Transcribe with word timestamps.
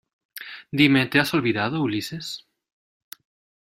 dime,¿ 0.71 1.05
te 1.09 1.19
has 1.19 1.31
olvidado, 1.35 1.79
Ulises? 1.83 2.47